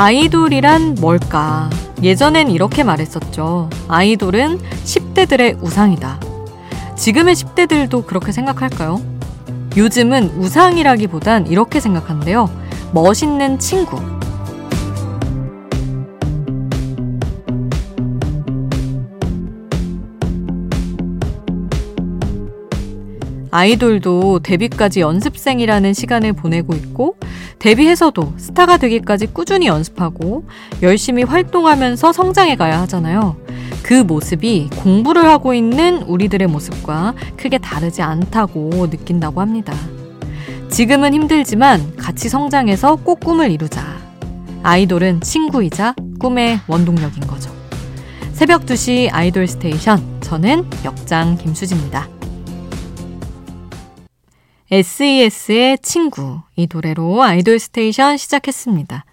아이돌이란 0.00 0.94
뭘까? 1.00 1.68
예전엔 2.04 2.52
이렇게 2.52 2.84
말했었죠. 2.84 3.68
아이돌은 3.88 4.60
10대들의 4.84 5.60
우상이다. 5.60 6.20
지금의 6.94 7.34
10대들도 7.34 8.06
그렇게 8.06 8.30
생각할까요? 8.30 9.00
요즘은 9.76 10.36
우상이라기보단 10.36 11.48
이렇게 11.48 11.80
생각한대요. 11.80 12.48
멋있는 12.92 13.58
친구. 13.58 14.00
아이돌도 23.50 24.40
데뷔까지 24.42 25.00
연습생이라는 25.00 25.94
시간을 25.94 26.32
보내고 26.32 26.74
있고, 26.74 27.16
데뷔해서도 27.58 28.34
스타가 28.36 28.76
되기까지 28.76 29.26
꾸준히 29.26 29.66
연습하고, 29.66 30.44
열심히 30.82 31.22
활동하면서 31.22 32.12
성장해 32.12 32.56
가야 32.56 32.80
하잖아요. 32.82 33.36
그 33.82 33.94
모습이 33.94 34.68
공부를 34.76 35.24
하고 35.24 35.54
있는 35.54 36.02
우리들의 36.02 36.46
모습과 36.48 37.14
크게 37.36 37.58
다르지 37.58 38.02
않다고 38.02 38.88
느낀다고 38.90 39.40
합니다. 39.40 39.72
지금은 40.68 41.14
힘들지만 41.14 41.96
같이 41.96 42.28
성장해서 42.28 42.96
꼭 42.96 43.20
꿈을 43.20 43.50
이루자. 43.50 43.82
아이돌은 44.62 45.22
친구이자 45.22 45.94
꿈의 46.18 46.60
원동력인 46.66 47.26
거죠. 47.26 47.50
새벽 48.32 48.66
2시 48.66 49.08
Idol 49.10 49.46
Station. 49.46 50.18
저는 50.20 50.68
역장 50.84 51.38
김수지입니다. 51.38 52.17
SES의 54.70 55.78
친구. 55.78 56.42
이 56.54 56.68
노래로 56.70 57.22
아이돌 57.22 57.58
스테이션 57.58 58.18
시작했습니다. 58.18 59.04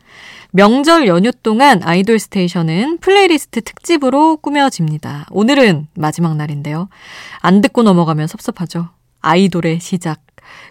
명절 0.51 1.07
연휴 1.07 1.31
동안 1.31 1.81
아이돌 1.83 2.19
스테이션은 2.19 2.97
플레이리스트 2.99 3.61
특집으로 3.61 4.37
꾸며집니다. 4.37 5.25
오늘은 5.31 5.87
마지막 5.95 6.35
날인데요. 6.35 6.89
안 7.39 7.61
듣고 7.61 7.83
넘어가면 7.83 8.27
섭섭하죠. 8.27 8.89
아이돌의 9.21 9.79
시작. 9.79 10.21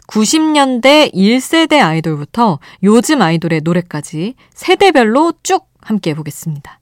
90년대 0.06 1.12
1세대 1.14 1.82
아이돌부터 1.82 2.58
요즘 2.82 3.22
아이돌의 3.22 3.62
노래까지 3.62 4.34
세대별로 4.52 5.32
쭉 5.42 5.66
함께 5.80 6.10
해보겠습니다. 6.10 6.78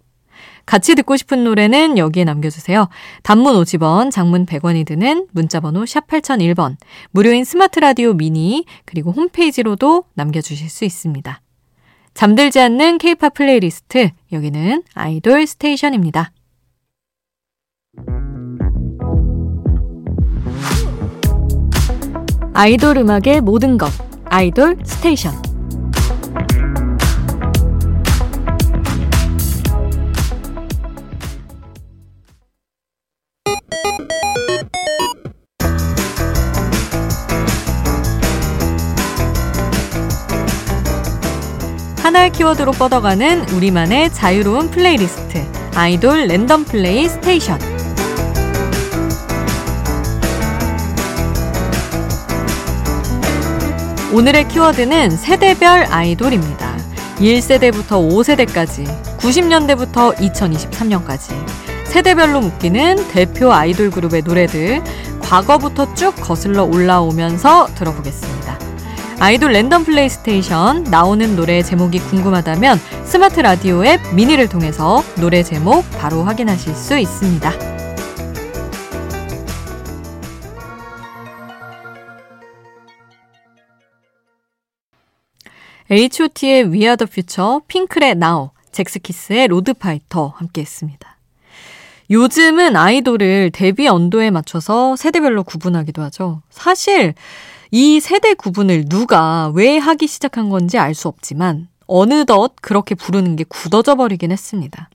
같이 0.67 0.95
듣고 0.95 1.17
싶은 1.17 1.45
노래는 1.45 1.99
여기에 1.99 2.25
남겨주세요. 2.25 2.89
단문 3.23 3.55
50원, 3.55 4.11
장문 4.11 4.47
100원이 4.47 4.87
드는 4.87 5.27
문자번호 5.33 5.87
샵 5.87 6.07
8001번, 6.07 6.77
무료인 7.11 7.45
스마트 7.45 7.79
라디오 7.79 8.15
미니, 8.15 8.65
그리고 8.85 9.13
홈페이지로도 9.13 10.05
남겨주실 10.15 10.71
수 10.71 10.85
있습니다. 10.85 11.41
잠들지 12.15 12.61
않는 12.61 12.99
케이팝 12.99 13.35
플레이리스트, 13.35 14.11
여기는 14.33 14.83
아이돌 14.95 15.47
스테이션입니다. 15.47 16.33
아이돌 22.55 22.99
음악의 22.99 23.41
모든 23.41 23.79
것, 23.79 23.91
아이돌 24.27 24.77
스테이션. 24.85 25.52
하나의 42.13 42.31
키워드로 42.33 42.73
뻗어가는 42.73 43.49
우리만의 43.55 44.13
자유로운 44.13 44.71
플레이리스트. 44.71 45.51
아이돌 45.75 46.27
랜덤 46.27 46.67
플레이 46.67 47.09
스테이션. 47.09 47.59
오늘의 54.13 54.47
키워드는 54.49 55.17
세대별 55.17 55.87
아이돌입니다. 55.89 56.77
1세대부터 57.17 58.07
5세대까지, 58.07 59.17
90년대부터 59.17 60.15
2023년까지. 60.17 61.33
세대별로 61.87 62.43
묶이는 62.43 63.09
대표 63.09 63.51
아이돌 63.55 63.91
그룹의 63.91 64.21
노래들, 64.21 64.83
과거부터 65.23 65.95
쭉 65.95 66.15
거슬러 66.17 66.65
올라오면서 66.65 67.69
들어보겠습니다. 67.75 68.62
아이돌 69.19 69.53
랜덤 69.53 69.85
플레이 69.85 70.09
스테이션 70.09 70.85
나오는 70.85 71.37
노래 71.37 71.63
제목이 71.63 71.99
궁금하다면 72.01 72.79
스마트 73.05 73.41
라디오 73.41 73.85
앱 73.85 74.01
미니를 74.15 74.49
통해서 74.49 75.03
노래 75.21 75.43
제목 75.43 75.89
바로 75.99 76.23
확인하실 76.25 76.75
수 76.75 76.99
있습니다. 76.99 77.53
H.O.T의 85.91 86.65
We 86.65 86.81
Are 86.85 86.97
The 86.97 87.07
핑클의 87.67 88.13
Now, 88.13 88.51
젝스키스의 88.73 89.49
Road 89.49 89.78
Fighter 89.78 90.29
함께 90.29 90.63
했습니다. 90.63 91.19
요즘은 92.13 92.77
아이돌을 92.77 93.51
데뷔 93.53 93.89
연도에 93.89 94.31
맞춰서 94.31 94.97
세대별로 94.97 95.45
구분하기도 95.45 96.03
하죠. 96.03 96.43
사실 96.51 97.15
이 97.71 98.01
세대 98.01 98.35
구분을 98.35 98.85
누가 98.89 99.51
왜 99.55 99.79
하기 99.79 100.07
시작한 100.07 100.51
건지 100.51 100.79
알 100.79 100.95
수 100.95 101.09
없지만 101.09 101.69
어느덧 101.87 102.53
그렇게 102.61 102.95
부르는 102.95 103.37
게 103.37 103.45
굳어져 103.49 103.95
버리긴 103.97 104.31
했습니다. 104.31 104.91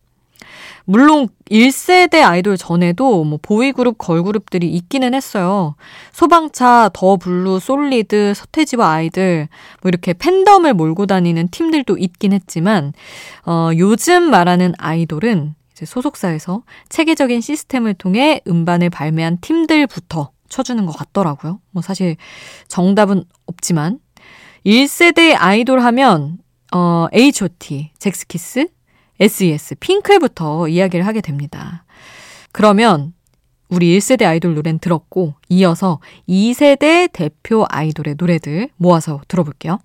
물론 0.85 1.27
1세대 1.51 2.23
아이돌 2.23 2.55
전에도 2.55 3.25
뭐 3.25 3.39
보이그룹, 3.41 3.97
걸그룹들이 3.97 4.69
있기는 4.69 5.13
했어요. 5.13 5.75
소방차, 6.13 6.91
더 6.93 7.17
블루, 7.17 7.59
솔리드, 7.59 8.33
서태지와 8.35 8.89
아이들 8.91 9.49
뭐 9.81 9.89
이렇게 9.89 10.13
팬덤을 10.13 10.73
몰고 10.75 11.07
다니는 11.07 11.49
팀들도 11.49 11.97
있긴 11.97 12.31
했지만 12.31 12.93
어 13.45 13.71
요즘 13.75 14.29
말하는 14.29 14.73
아이돌은 14.77 15.55
소속사에서 15.85 16.63
체계적인 16.89 17.41
시스템을 17.41 17.93
통해 17.93 18.41
음반을 18.47 18.89
발매한 18.89 19.37
팀들부터 19.41 20.31
쳐주는 20.49 20.85
것 20.85 20.91
같더라고요. 20.93 21.59
뭐 21.71 21.81
사실 21.81 22.15
정답은 22.67 23.23
없지만 23.45 23.99
1세대 24.65 25.35
아이돌 25.37 25.79
하면 25.81 26.39
어, 26.73 27.07
H.O.T, 27.13 27.91
잭스키스, 27.97 28.67
SES, 29.19 29.75
핑클부터 29.75 30.67
이야기를 30.67 31.05
하게 31.05 31.21
됩니다. 31.21 31.85
그러면 32.51 33.13
우리 33.69 33.97
1세대 33.97 34.23
아이돌 34.23 34.55
노래는 34.55 34.79
들었고 34.79 35.35
이어서 35.49 35.99
2세대 36.27 37.09
대표 37.11 37.65
아이돌의 37.69 38.15
노래들 38.17 38.69
모아서 38.77 39.21
들어볼게요. 39.27 39.79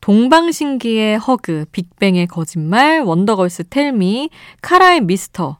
동방신기의 0.00 1.18
허그, 1.18 1.66
빅뱅의 1.72 2.26
거짓말, 2.26 3.00
원더걸스 3.02 3.64
텔미, 3.68 4.30
카라의 4.62 5.02
미스터, 5.02 5.58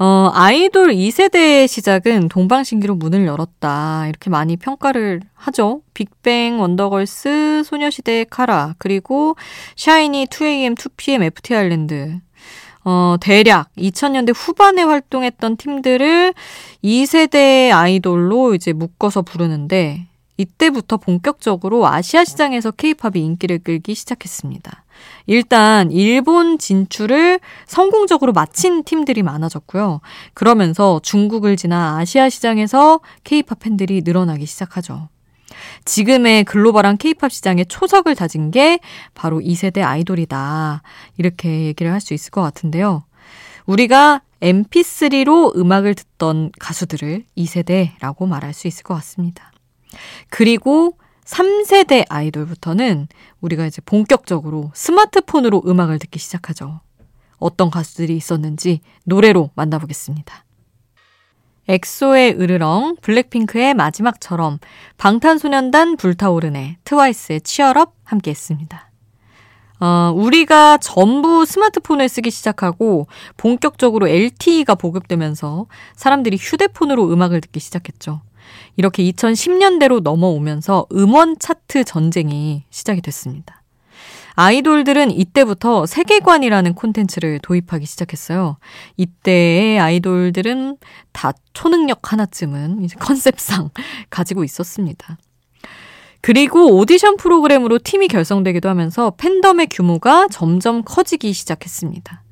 어, 0.00 0.30
아이돌 0.32 0.92
2세대의 0.92 1.66
시작은 1.66 2.28
동방신기로 2.28 2.94
문을 2.94 3.26
열었다. 3.26 4.06
이렇게 4.06 4.30
많이 4.30 4.56
평가를 4.56 5.22
하죠. 5.34 5.82
빅뱅, 5.92 6.60
원더걸스, 6.60 7.64
소녀시대 7.64 8.26
카라, 8.30 8.76
그리고 8.78 9.34
샤이니, 9.74 10.26
2AM, 10.26 10.76
2PM, 10.76 11.24
FT 11.24 11.56
아일랜드. 11.56 12.20
어, 12.84 13.16
대략 13.20 13.70
2000년대 13.76 14.32
후반에 14.34 14.82
활동했던 14.82 15.56
팀들을 15.56 16.32
2세대 16.84 17.72
아이돌로 17.72 18.54
이제 18.54 18.72
묶어서 18.72 19.22
부르는데 19.22 20.06
이때부터 20.38 20.96
본격적으로 20.96 21.86
아시아 21.86 22.24
시장에서 22.24 22.70
케이팝이 22.70 23.16
인기를 23.16 23.58
끌기 23.58 23.94
시작했습니다. 23.94 24.84
일단 25.26 25.90
일본 25.92 26.58
진출을 26.58 27.40
성공적으로 27.66 28.32
마친 28.32 28.82
팀들이 28.84 29.22
많아졌고요. 29.22 30.00
그러면서 30.34 31.00
중국을 31.02 31.56
지나 31.56 31.98
아시아 31.98 32.30
시장에서 32.30 33.00
케이팝 33.24 33.58
팬들이 33.58 34.02
늘어나기 34.04 34.46
시작하죠. 34.46 35.08
지금의 35.84 36.44
글로벌한 36.44 36.96
케이팝 36.98 37.32
시장의 37.32 37.66
초석을 37.66 38.14
다진 38.14 38.50
게 38.50 38.78
바로 39.14 39.40
2세대 39.40 39.82
아이돌이다. 39.82 40.82
이렇게 41.16 41.64
얘기를 41.66 41.92
할 41.92 42.00
수 42.00 42.14
있을 42.14 42.30
것 42.30 42.42
같은데요. 42.42 43.02
우리가 43.66 44.22
mp3로 44.40 45.56
음악을 45.56 45.94
듣던 45.94 46.52
가수들을 46.60 47.24
2세대라고 47.36 48.26
말할 48.26 48.54
수 48.54 48.68
있을 48.68 48.84
것 48.84 48.94
같습니다. 48.94 49.50
그리고 50.28 50.96
3세대 51.24 52.06
아이돌부터는 52.08 53.08
우리가 53.40 53.66
이제 53.66 53.82
본격적으로 53.84 54.70
스마트폰으로 54.74 55.62
음악을 55.66 55.98
듣기 55.98 56.18
시작하죠. 56.18 56.80
어떤 57.36 57.70
가수들이 57.70 58.16
있었는지 58.16 58.80
노래로 59.04 59.50
만나보겠습니다. 59.54 60.44
엑소의 61.68 62.40
으르렁, 62.40 62.96
블랙핑크의 63.02 63.74
마지막처럼, 63.74 64.58
방탄소년단 64.96 65.98
불타오르네, 65.98 66.78
트와이스의 66.84 67.42
치얼업 67.42 67.94
함께 68.04 68.30
했습니다. 68.30 68.90
어, 69.80 70.12
우리가 70.16 70.78
전부 70.78 71.44
스마트폰을 71.44 72.08
쓰기 72.08 72.30
시작하고 72.30 73.06
본격적으로 73.36 74.08
LTE가 74.08 74.74
보급되면서 74.74 75.66
사람들이 75.94 76.36
휴대폰으로 76.40 77.12
음악을 77.12 77.40
듣기 77.42 77.60
시작했죠. 77.60 78.22
이렇게 78.76 79.02
2010년대로 79.10 80.02
넘어오면서 80.02 80.86
음원 80.92 81.38
차트 81.38 81.84
전쟁이 81.84 82.64
시작이 82.70 83.00
됐습니다. 83.00 83.62
아이돌들은 84.40 85.10
이때부터 85.10 85.84
세계관이라는 85.86 86.74
콘텐츠를 86.74 87.40
도입하기 87.42 87.86
시작했어요. 87.86 88.58
이때의 88.96 89.80
아이돌들은 89.80 90.76
다 91.10 91.32
초능력 91.54 92.12
하나쯤은 92.12 92.84
이제 92.84 92.94
컨셉상 93.00 93.70
가지고 94.10 94.44
있었습니다. 94.44 95.18
그리고 96.20 96.76
오디션 96.76 97.16
프로그램으로 97.16 97.78
팀이 97.78 98.06
결성되기도 98.06 98.68
하면서 98.68 99.10
팬덤의 99.16 99.68
규모가 99.72 100.28
점점 100.30 100.82
커지기 100.84 101.32
시작했습니다. 101.32 102.22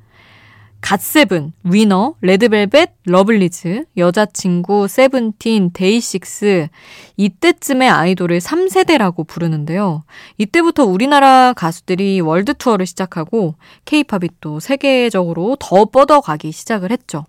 갓세븐, 0.86 1.52
위너, 1.64 2.14
레드벨벳, 2.20 2.92
러블리즈, 3.06 3.86
여자친구, 3.96 4.86
세븐틴, 4.86 5.72
데이식스 5.72 6.68
이때쯤의 7.16 7.88
아이돌을 7.88 8.38
3세대라고 8.38 9.26
부르는데요. 9.26 10.04
이때부터 10.38 10.84
우리나라 10.84 11.52
가수들이 11.54 12.20
월드 12.20 12.54
투어를 12.54 12.86
시작하고 12.86 13.56
케이팝이 13.84 14.28
또 14.40 14.60
세계적으로 14.60 15.56
더 15.58 15.86
뻗어가기 15.86 16.52
시작을 16.52 16.92
했죠. 16.92 17.26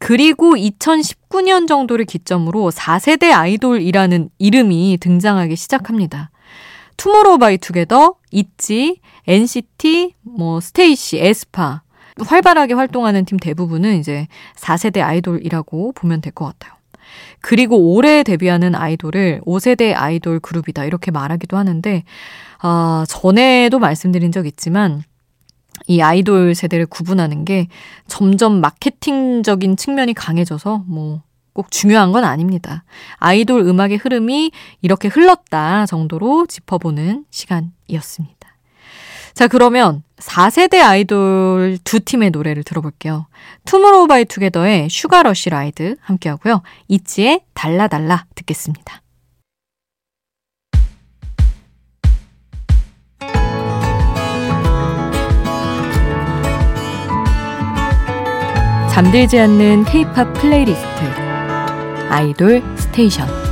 그리고 0.00 0.56
2019년 0.56 1.68
정도를 1.68 2.04
기점으로 2.04 2.72
4세대 2.72 3.30
아이돌이라는 3.32 4.30
이름이 4.38 4.98
등장하기 5.00 5.54
시작합니다. 5.54 6.32
투모로우바이투게더, 6.96 8.16
있지, 8.32 8.98
NCT, 9.28 10.14
뭐 10.22 10.60
스테이시, 10.60 11.18
에스파 11.18 11.82
활발하게 12.20 12.74
활동하는 12.74 13.24
팀 13.24 13.38
대부분은 13.38 13.98
이제 13.98 14.26
4세대 14.56 15.00
아이돌이라고 15.00 15.92
보면 15.92 16.20
될 16.20 16.32
것 16.32 16.46
같아요. 16.46 16.72
그리고 17.40 17.94
올해 17.94 18.22
데뷔하는 18.22 18.74
아이돌을 18.74 19.40
5세대 19.46 19.94
아이돌 19.94 20.40
그룹이다 20.40 20.84
이렇게 20.84 21.10
말하기도 21.10 21.56
하는데 21.56 22.04
아, 22.60 23.04
전에도 23.08 23.78
말씀드린 23.78 24.32
적 24.32 24.46
있지만 24.46 25.02
이 25.86 26.00
아이돌 26.00 26.54
세대를 26.54 26.86
구분하는 26.86 27.44
게 27.44 27.68
점점 28.08 28.60
마케팅적인 28.60 29.76
측면이 29.76 30.14
강해져서 30.14 30.84
뭐 30.86 31.26
꼭 31.56 31.70
중요한 31.70 32.12
건 32.12 32.22
아닙니다. 32.22 32.84
아이돌 33.16 33.62
음악의 33.62 33.96
흐름이 33.96 34.52
이렇게 34.82 35.08
흘렀다 35.08 35.86
정도로 35.86 36.44
짚어보는 36.46 37.24
시간이었습니다. 37.30 38.36
자, 39.32 39.48
그러면 39.48 40.02
4세대 40.18 40.82
아이돌 40.82 41.78
두 41.84 42.00
팀의 42.00 42.30
노래를 42.30 42.62
들어볼게요. 42.64 43.26
투모로우 43.64 44.06
바이 44.06 44.24
투게더의 44.24 44.88
Sugar 44.90 45.23
Rush 45.23 45.50
Ride 45.50 45.96
함께 46.00 46.28
하고요. 46.28 46.62
있지의 46.88 47.42
달라달라 47.54 48.26
듣겠습니다. 48.34 49.02
잠들지 58.90 59.38
않는 59.38 59.84
K-팝 59.84 60.32
플레이리스트 60.32 60.86
아이돌 62.08 62.62
스테이션 62.78 63.45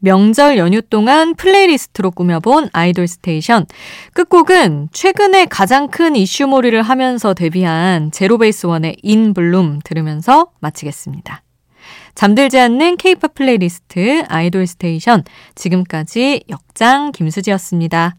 명절 0.00 0.58
연휴 0.58 0.80
동안 0.82 1.34
플레이리스트로 1.34 2.10
꾸며본 2.12 2.70
아이돌 2.72 3.06
스테이션. 3.06 3.66
끝곡은 4.14 4.88
최근에 4.92 5.46
가장 5.46 5.88
큰 5.88 6.16
이슈몰이를 6.16 6.82
하면서 6.82 7.34
데뷔한 7.34 8.10
제로베이스 8.10 8.66
원의 8.66 8.96
In 9.02 9.34
Bloom 9.34 9.80
들으면서 9.84 10.52
마치겠습니다. 10.60 11.42
잠들지 12.14 12.58
않는 12.58 12.96
케이팝 12.96 13.34
플레이리스트 13.34 14.24
아이돌 14.28 14.66
스테이션. 14.66 15.24
지금까지 15.54 16.44
역장 16.48 17.12
김수지였습니다. 17.12 18.16